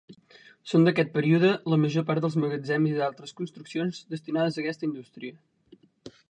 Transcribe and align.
Són 0.69 0.85
d'aquest 0.87 1.11
període 1.17 1.51
la 1.73 1.79
major 1.83 2.05
part 2.07 2.25
dels 2.25 2.37
magatzems 2.45 2.89
i 2.93 2.95
d'altres 3.01 3.35
construccions 3.43 4.01
destinades 4.15 4.59
a 4.59 4.65
aquesta 4.65 4.89
indústria. 4.91 5.39